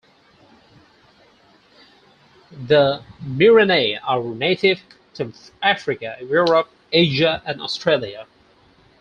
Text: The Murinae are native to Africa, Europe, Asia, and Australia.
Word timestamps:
The 2.65 3.03
Murinae 3.23 3.99
are 4.03 4.23
native 4.23 4.81
to 5.13 5.31
Africa, 5.61 6.17
Europe, 6.21 6.71
Asia, 6.91 7.43
and 7.45 7.61
Australia. 7.61 8.25